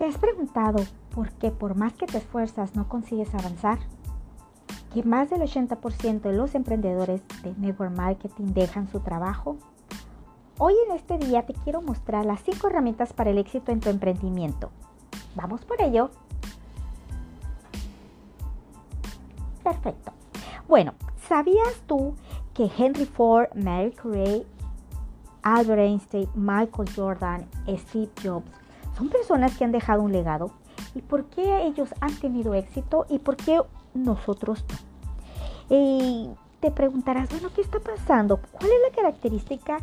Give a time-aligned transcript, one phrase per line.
[0.00, 0.82] ¿Te has preguntado
[1.14, 3.78] por qué por más que te esfuerzas no consigues avanzar?
[4.94, 9.58] Que más del 80% de los emprendedores de network marketing dejan su trabajo.
[10.56, 13.90] Hoy en este día te quiero mostrar las 5 herramientas para el éxito en tu
[13.90, 14.70] emprendimiento.
[15.34, 16.08] Vamos por ello.
[19.62, 20.12] Perfecto.
[20.66, 20.94] Bueno,
[21.28, 22.14] ¿sabías tú
[22.54, 24.46] que Henry Ford, Mary Curie,
[25.42, 28.50] Albert Einstein, Michael Jordan, Steve Jobs
[29.00, 30.50] son personas que han dejado un legado.
[30.94, 33.58] ¿Y por qué ellos han tenido éxito y por qué
[33.94, 35.74] nosotros no?
[35.74, 36.28] Y
[36.60, 38.38] te preguntarás, bueno, ¿qué está pasando?
[38.52, 39.78] ¿Cuál es la característica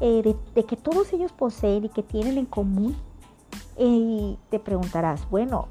[0.00, 2.96] eh, de, que todos ellos poseen y que tienen en común?
[3.76, 5.66] Y te preguntarás, bueno,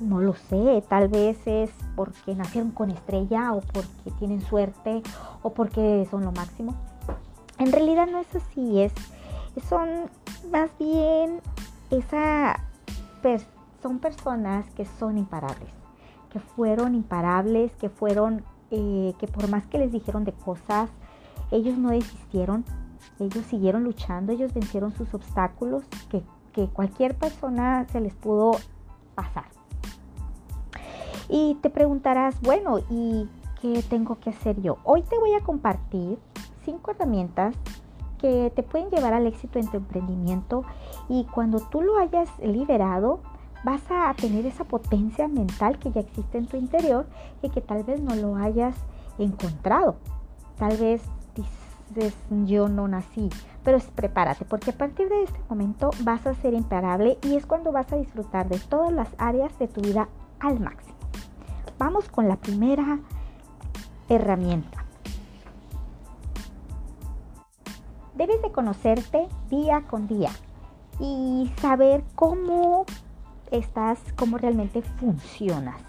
[0.00, 5.02] no lo sé, tal vez es porque nacieron con estrella o porque tienen suerte
[5.42, 6.74] o porque son lo máximo.
[7.58, 8.94] En realidad no es así, es,
[9.68, 10.08] son
[10.50, 11.42] más bien
[11.90, 12.60] esa
[13.82, 15.70] son personas que son imparables,
[16.30, 20.90] que fueron imparables, que fueron, eh, que por más que les dijeron de cosas,
[21.50, 22.64] ellos no desistieron,
[23.18, 28.52] ellos siguieron luchando, ellos vencieron sus obstáculos que, que cualquier persona se les pudo
[29.14, 29.44] pasar.
[31.28, 33.28] Y te preguntarás, bueno, ¿y
[33.60, 34.78] qué tengo que hacer yo?
[34.84, 36.18] Hoy te voy a compartir
[36.64, 37.54] cinco herramientas
[38.20, 40.64] que te pueden llevar al éxito en tu emprendimiento
[41.08, 43.20] y cuando tú lo hayas liberado
[43.64, 47.06] vas a tener esa potencia mental que ya existe en tu interior
[47.42, 48.74] y que tal vez no lo hayas
[49.18, 49.96] encontrado.
[50.58, 51.02] Tal vez
[51.34, 53.28] dices yo no nací,
[53.64, 57.72] pero prepárate porque a partir de este momento vas a ser imparable y es cuando
[57.72, 60.96] vas a disfrutar de todas las áreas de tu vida al máximo.
[61.78, 63.00] Vamos con la primera
[64.08, 64.79] herramienta.
[68.20, 70.28] Debes de conocerte día con día
[70.98, 72.84] y saber cómo
[73.50, 75.80] estás, cómo realmente funcionas.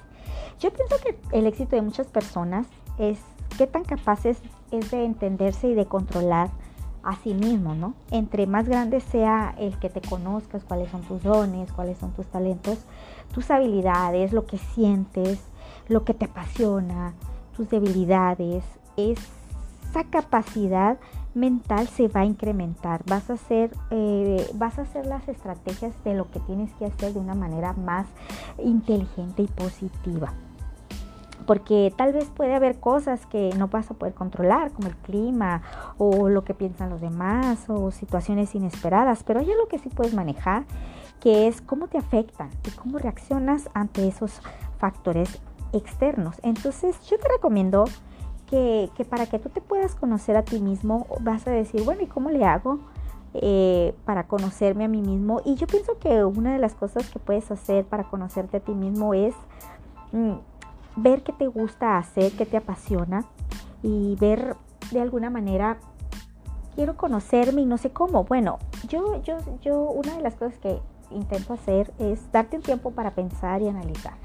[0.57, 3.19] Yo pienso que el éxito de muchas personas es
[3.57, 6.49] qué tan capaces es de entenderse y de controlar
[7.03, 7.95] a sí mismo, ¿no?
[8.11, 12.27] Entre más grande sea el que te conozcas, cuáles son tus dones, cuáles son tus
[12.27, 12.77] talentos,
[13.33, 15.41] tus habilidades, lo que sientes,
[15.89, 17.13] lo que te apasiona,
[17.57, 18.63] tus debilidades,
[18.95, 20.97] esa capacidad
[21.33, 23.03] mental se va a incrementar.
[23.05, 27.13] Vas a hacer, eh, vas a hacer las estrategias de lo que tienes que hacer
[27.13, 28.07] de una manera más
[28.57, 30.33] inteligente y positiva.
[31.47, 35.63] Porque tal vez puede haber cosas que no vas a poder controlar, como el clima
[35.97, 40.13] o lo que piensan los demás o situaciones inesperadas, pero hay algo que sí puedes
[40.13, 40.65] manejar,
[41.19, 44.41] que es cómo te afectan y cómo reaccionas ante esos
[44.77, 45.41] factores
[45.73, 46.35] externos.
[46.43, 47.85] Entonces yo te recomiendo
[48.51, 52.07] que, para que tú te puedas conocer a ti mismo, vas a decir, bueno, ¿y
[52.07, 52.79] cómo le hago
[53.33, 55.41] eh, para conocerme a mí mismo?
[55.45, 58.73] Y yo pienso que una de las cosas que puedes hacer para conocerte a ti
[58.73, 59.33] mismo es
[60.11, 60.33] mm,
[60.97, 63.23] ver qué te gusta hacer, qué te apasiona
[63.83, 64.57] y ver
[64.91, 65.77] de alguna manera,
[66.75, 68.25] quiero conocerme y no sé cómo.
[68.25, 70.77] Bueno, yo, yo, yo, una de las cosas que
[71.09, 74.15] intento hacer es darte un tiempo para pensar y analizar.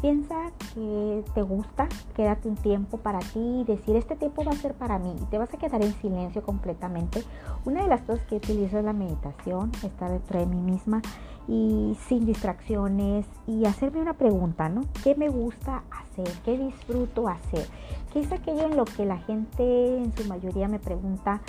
[0.00, 4.56] Piensa que te gusta, quédate un tiempo para ti y decir, este tiempo va a
[4.56, 7.22] ser para mí y te vas a quedar en silencio completamente.
[7.64, 11.00] Una de las cosas que utilizo es la meditación, estar dentro de mí misma
[11.48, 14.82] y sin distracciones y hacerme una pregunta, ¿no?
[15.02, 16.28] ¿Qué me gusta hacer?
[16.44, 17.66] ¿Qué disfruto hacer?
[18.12, 21.40] ¿Qué es aquello en lo que la gente en su mayoría me pregunta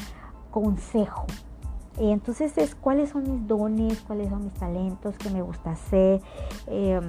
[0.52, 1.26] consejo?
[2.00, 6.22] Entonces es cuáles son mis dones, cuáles son mis talentos, qué me gusta hacer.
[6.68, 7.02] Eh,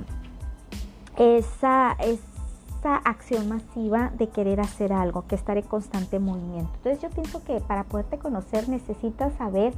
[1.19, 6.71] esa, esa acción masiva de querer hacer algo, que estar en constante movimiento.
[6.77, 9.75] Entonces yo pienso que para poderte conocer necesitas saber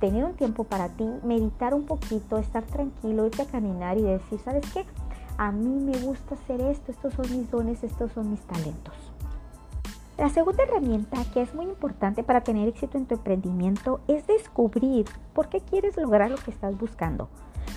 [0.00, 4.40] tener un tiempo para ti, meditar un poquito, estar tranquilo, irte a caminar y decir,
[4.40, 4.84] ¿sabes qué?
[5.38, 8.94] A mí me gusta hacer esto, estos son mis dones, estos son mis talentos.
[10.18, 15.06] La segunda herramienta que es muy importante para tener éxito en tu emprendimiento es descubrir
[15.32, 17.28] por qué quieres lograr lo que estás buscando.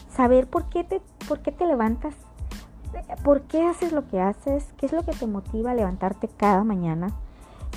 [0.10, 2.16] Saber por qué te, por qué te levantas
[3.24, 4.66] ¿Por qué haces lo que haces?
[4.78, 7.10] ¿Qué es lo que te motiva a levantarte cada mañana?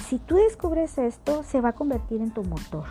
[0.09, 2.85] Si tú descubres esto, se va a convertir en tu motor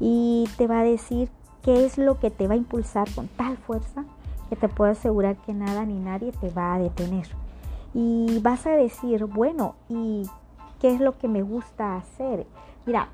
[0.00, 1.28] y te va a decir
[1.62, 4.04] qué es lo que te va a impulsar con tal fuerza
[4.48, 7.26] que te puedo asegurar que nada ni nadie te va a detener.
[7.94, 10.28] Y vas a decir, bueno, ¿y
[10.80, 12.46] qué es lo que me gusta hacer?
[12.86, 13.08] Mira,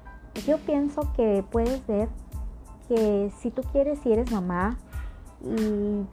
[0.46, 2.08] yo pienso que puedes ver
[2.88, 4.76] que si tú quieres, si eres mamá
[5.42, 6.04] y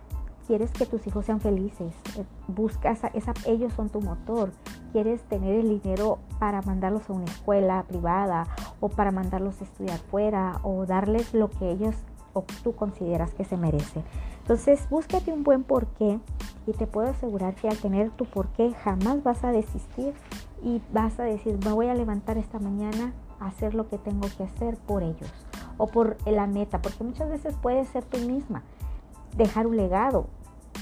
[0.47, 2.99] quieres que tus hijos sean felices, eh, buscas,
[3.45, 4.51] ellos son tu motor,
[4.91, 8.47] quieres tener el dinero para mandarlos a una escuela privada
[8.79, 11.95] o para mandarlos a estudiar fuera o darles lo que ellos
[12.33, 14.03] o tú consideras que se merece.
[14.41, 16.19] Entonces, búscate un buen porqué
[16.67, 20.13] y te puedo asegurar que al tener tu porqué jamás vas a desistir
[20.63, 24.27] y vas a decir, me voy a levantar esta mañana a hacer lo que tengo
[24.37, 25.31] que hacer por ellos
[25.77, 28.63] o por la meta, porque muchas veces puedes ser tú misma,
[29.35, 30.27] dejar un legado.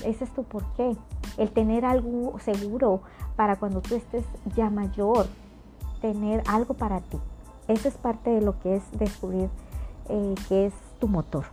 [0.05, 0.95] Ese es tu porqué.
[1.37, 3.01] El tener algo seguro
[3.35, 4.25] para cuando tú estés
[4.55, 5.27] ya mayor,
[6.01, 7.17] tener algo para ti.
[7.67, 9.49] Eso es parte de lo que es descubrir
[10.09, 11.45] eh, que es tu motor.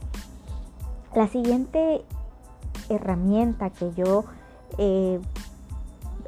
[1.15, 2.05] La siguiente
[2.89, 4.25] herramienta que yo
[4.79, 5.21] eh,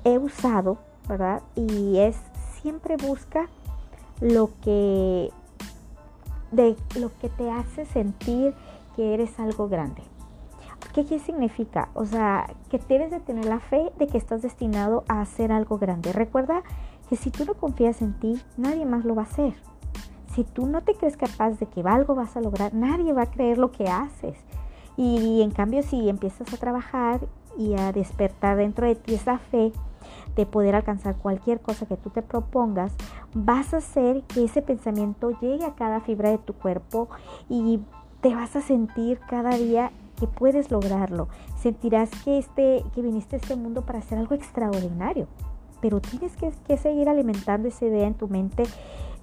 [0.04, 0.78] he usado,
[1.08, 1.42] ¿verdad?
[1.54, 2.16] Y es
[2.60, 3.48] siempre busca
[4.20, 5.30] lo que
[6.50, 8.54] de lo que te hace sentir
[8.96, 10.02] que eres algo grande.
[10.93, 11.90] ¿Qué, ¿Qué significa?
[11.94, 15.79] O sea, que debes de tener la fe de que estás destinado a hacer algo
[15.79, 16.12] grande.
[16.12, 16.62] Recuerda
[17.08, 19.55] que si tú no confías en ti, nadie más lo va a hacer.
[20.35, 23.31] Si tú no te crees capaz de que algo vas a lograr, nadie va a
[23.31, 24.37] creer lo que haces.
[24.96, 27.20] Y en cambio, si empiezas a trabajar
[27.56, 29.73] y a despertar dentro de ti esa fe
[30.37, 32.93] de poder alcanzar cualquier cosa que tú te propongas,
[33.35, 37.08] vas a hacer que ese pensamiento llegue a cada fibra de tu cuerpo
[37.49, 37.81] y
[38.20, 41.28] te vas a sentir cada día que puedes lograrlo.
[41.56, 45.28] Sentirás que, este, que viniste a este mundo para hacer algo extraordinario
[45.80, 48.64] pero tienes que, seguir alimentando esa idea en tu mente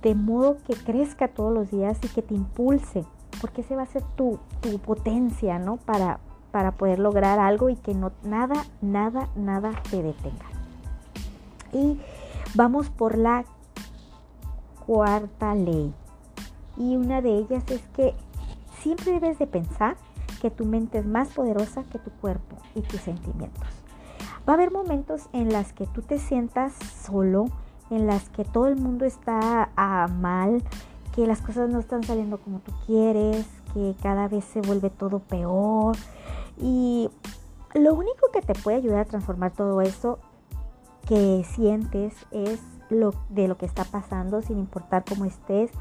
[0.01, 3.05] de modo que crezca todos los días y que te impulse,
[3.41, 4.39] porque ese va a ser tu,
[4.85, 5.77] potencia, ¿no?
[5.77, 6.19] Para,
[6.51, 10.45] para poder lograr algo y que no, nada, nada, nada te detenga.
[11.73, 11.99] Y
[12.53, 13.45] vamos por la
[14.85, 15.93] cuarta ley.
[16.77, 18.13] Y una de ellas es que
[18.79, 19.97] siempre debes de pensar
[20.41, 23.63] que tu mente es más poderosa que tu cuerpo y tus sentimientos.
[24.47, 27.45] Va a haber momentos en las que tú te sientas solo,
[27.89, 30.63] en las que todo el mundo está a mal,
[31.15, 35.19] que las cosas no están saliendo como tú quieres, que cada vez se vuelve todo
[35.19, 35.95] peor.
[36.57, 37.09] Y
[37.73, 40.19] lo único que te puede ayudar a transformar todo eso
[41.07, 42.59] que sientes es
[42.89, 45.71] lo de lo que está pasando, sin importar cómo estés,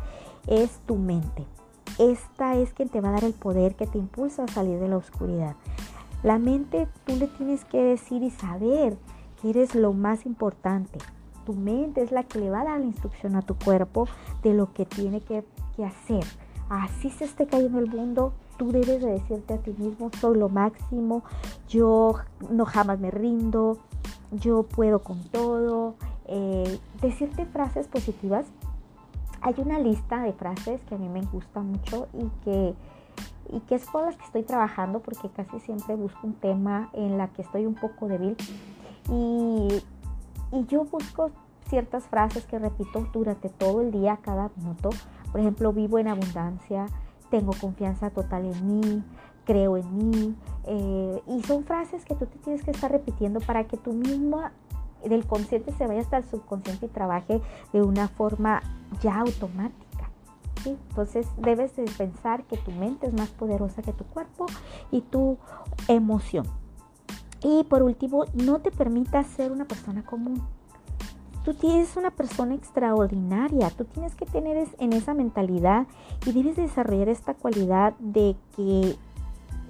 [0.47, 1.47] es tu mente.
[1.99, 4.89] Esta es quien te va a dar el poder que te impulsa a salir de
[4.89, 5.55] la oscuridad.
[6.25, 8.97] La mente tú le tienes que decir y saber
[9.41, 10.99] que eres lo más importante.
[11.45, 14.09] Tu mente es la que le va a dar la instrucción a tu cuerpo
[14.43, 15.45] de lo que tiene que,
[15.85, 16.25] hacer.
[16.69, 20.49] Así se esté cayendo el mundo, tú debes de decirte a ti mismo, soy lo
[20.49, 21.25] máximo,
[21.69, 22.15] yo
[22.49, 23.79] no jamás me rindo,
[24.33, 25.97] yo puedo con todo.
[26.27, 28.47] Eh, decirte frases positivas.
[29.45, 32.75] Hay una lista de frases que a mí me gusta mucho y que
[33.53, 37.19] y que es con las que estoy trabajando porque casi siempre busco un tema en
[37.19, 38.37] la que estoy un poco débil
[39.11, 39.83] y,
[40.51, 41.31] y yo busco
[41.69, 44.91] ciertas frases que repito durante todo el día, cada minuto.
[45.31, 46.87] Por ejemplo, vivo en abundancia,
[47.31, 49.05] tengo confianza total en mí,
[49.45, 50.35] creo en mí.
[50.67, 54.41] Eh, y son frases que tú te tienes que estar repitiendo para que tú mismo
[55.09, 57.41] del consciente se vaya hasta el subconsciente y trabaje
[57.73, 58.63] de una forma
[59.03, 60.11] ya automática.
[60.65, 64.47] Entonces debes de pensar que tu mente es más poderosa que tu cuerpo
[64.91, 65.39] y tu
[65.89, 66.47] emoción.
[67.43, 70.43] Y por último, no te permitas ser una persona común.
[71.45, 75.87] Tú tienes una persona extraordinaria, tú tienes que tener en esa mentalidad
[76.25, 78.97] y debes desarrollar esta cualidad de que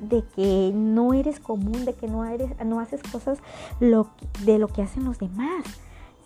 [0.08, 3.38] de que no eres común, de que no haces cosas
[3.80, 4.08] lo,
[4.44, 5.64] de lo que hacen los demás,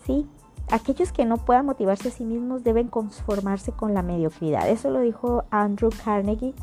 [0.04, 0.26] ¿sí?
[0.70, 4.68] Aquellos que no puedan motivarse a sí mismos deben conformarse con la mediocridad.
[4.68, 6.54] Eso lo dijo Andrew Carnegie.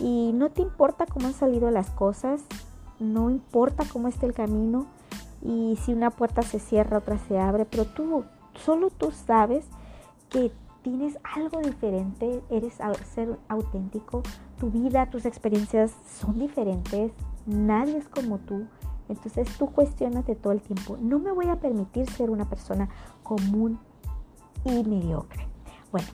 [0.00, 2.42] Y no te importa cómo han salido las cosas,
[2.98, 4.86] no importa cómo está el camino
[5.42, 8.24] y si una puerta se cierra, otra se abre, pero tú,
[8.64, 9.64] solo tú sabes
[10.28, 10.50] que
[10.86, 12.78] tienes algo diferente, eres
[13.12, 14.22] ser auténtico,
[14.56, 17.10] tu vida, tus experiencias son diferentes,
[17.44, 18.68] nadie es como tú.
[19.08, 20.96] Entonces tú cuestionate todo el tiempo.
[21.00, 22.88] No me voy a permitir ser una persona
[23.24, 23.80] común
[24.64, 25.48] y mediocre.
[25.90, 26.06] Bueno,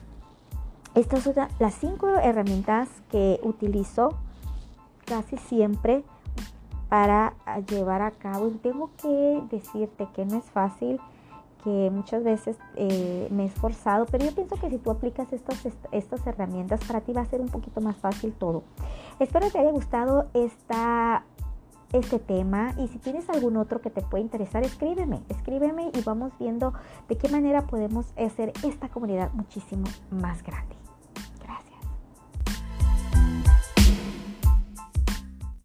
[0.95, 4.17] estas son las cinco herramientas que utilizo
[5.05, 6.03] casi siempre
[6.89, 7.35] para
[7.69, 8.47] llevar a cabo.
[8.47, 10.99] Y tengo que decirte que no es fácil,
[11.63, 15.65] que muchas veces eh, me he esforzado, pero yo pienso que si tú aplicas estas,
[15.91, 18.63] estas herramientas, para ti va a ser un poquito más fácil todo.
[19.19, 21.23] Espero te haya gustado esta
[21.93, 26.33] este tema y si tienes algún otro que te pueda interesar, escríbeme, escríbeme y vamos
[26.39, 26.73] viendo
[27.07, 30.82] de qué manera podemos hacer esta comunidad muchísimo más grande.